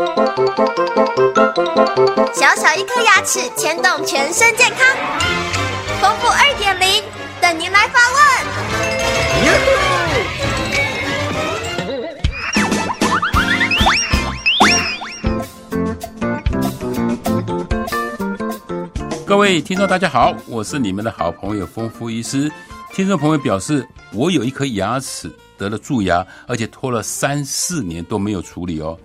[0.00, 0.06] 小
[2.56, 4.78] 小一颗牙齿牵动全身健康，
[6.00, 7.04] 丰富二点零
[7.38, 8.20] 等您来发问。
[19.26, 22.50] 各位听众，大家好，我是你们的好朋友丰富医师。
[22.94, 28.98] 听众朋友表示，我有一颗牙齿得了蛀牙，而且拖了三四年都没有处理哦。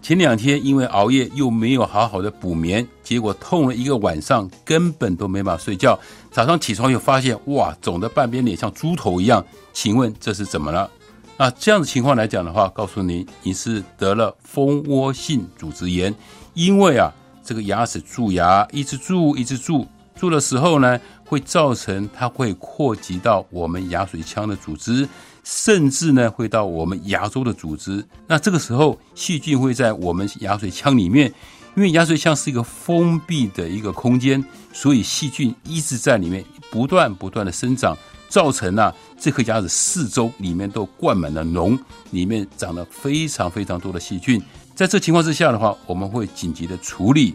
[0.00, 5.98] 前两天因为熬夜又没有好好的补眠，结果痛了一个晚上，根本都没法睡觉。
[6.30, 9.44] 早上起床又发现，哇，肿的半边脸像猪头一样。
[9.72, 10.88] 请问这是怎么了？
[11.36, 16.14] 啊，这样的情况来讲的话，告诉您，你是得了蜂窝性组织炎。
[16.54, 17.12] 因为啊，
[17.44, 25.06] 这个牙齿蛀牙一直蛀，一直蛀，蛀的时候呢，会造成它会扩及到我们牙髓腔的组织。
[25.50, 28.04] 甚至呢，会到我们牙周的组织。
[28.26, 31.32] 那这个时候，细菌会在我们牙髓腔里面，
[31.74, 37.96] 因为牙髓腔是一个封闭的一个空间，所以细菌一直在里面不断不断的生长，
[38.28, 41.78] 造成啊这颗牙齿四周里面都灌满了脓，
[42.10, 44.38] 里面长了非常非常多的细菌。
[44.74, 47.34] 在这情况之下的话，我们会紧急的处理。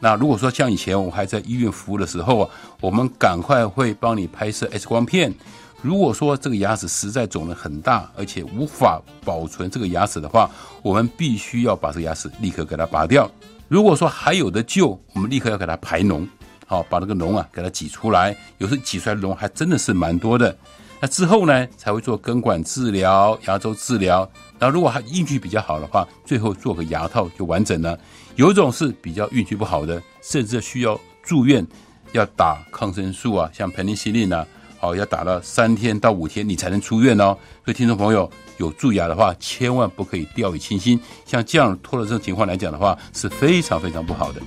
[0.00, 5.32] 那如果说像以前我还在医院服务的时候啊，我们赶快会帮你拍摄 X 光片。
[5.82, 10.48] 如果说这个牙齿实在肿得很大，而且无法保存这个牙齿的话，
[10.80, 13.28] 我们必须要把这个牙齿立刻给它拔掉。
[13.66, 16.24] 如果说还有的救，我们立刻要给它排脓，
[16.66, 18.36] 好把那个脓啊给它挤出来。
[18.58, 20.56] 有时挤出来的脓还真的是蛮多的。
[21.00, 24.30] 那之后呢，才会做根管治疗、牙周治疗。
[24.60, 27.98] 然后如果还运气比较好的话，最后做个牙套就完整了。
[28.36, 31.66] 有一种是比较运气不好的，甚至需要住院，
[32.12, 34.46] 要打抗生素啊，像盆尼西林啊。
[34.82, 37.38] 好，要打了三天到五天，你才能出院哦。
[37.64, 40.98] 所以听众朋友有蛀牙的话，千万不可以掉以轻心。
[41.24, 44.40] 像这样拖了这种情况来讲的话，是非常非常不好的。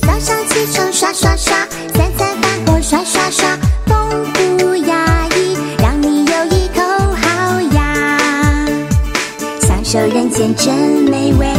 [0.00, 1.53] 早上起床刷刷刷，
[10.00, 10.74] 人间真
[11.04, 11.53] 美味。